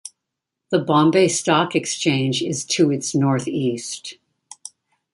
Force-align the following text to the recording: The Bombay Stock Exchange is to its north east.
The 0.71 0.79
Bombay 0.79 1.27
Stock 1.27 1.75
Exchange 1.75 2.41
is 2.41 2.65
to 2.65 2.89
its 2.89 3.13
north 3.13 3.47
east. 3.47 4.15